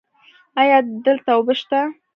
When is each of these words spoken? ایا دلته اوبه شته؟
ایا 0.61 0.77
دلته 1.05 1.29
اوبه 1.35 1.53
شته؟ 1.59 1.79